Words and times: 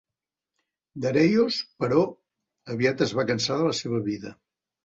Dareios, 1.03 1.59
però, 1.83 2.01
aviat 2.77 3.07
es 3.07 3.15
va 3.21 3.29
cansar 3.33 3.59
de 3.63 3.69
la 3.71 3.79
seva 3.85 4.05
vida. 4.13 4.35